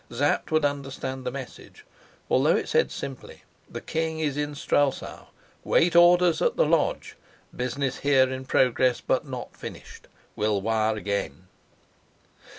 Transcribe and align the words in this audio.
Sapt 0.09 0.49
would 0.51 0.65
understand 0.65 1.25
the 1.25 1.31
message, 1.31 1.85
although 2.27 2.55
it 2.55 2.67
said 2.67 2.89
simply, 2.91 3.43
"The 3.69 3.81
king 3.81 4.19
is 4.19 4.35
in 4.35 4.55
Strelsau. 4.55 5.27
Wait 5.63 5.95
orders 5.95 6.41
at 6.41 6.55
the 6.55 6.65
lodge. 6.65 7.15
Business 7.55 7.97
here 7.97 8.27
in 8.31 8.45
progress, 8.45 8.99
but 8.99 9.27
not 9.27 9.55
finished. 9.55 10.07
Will 10.35 10.59
wire 10.59 10.95
again." 10.95 11.45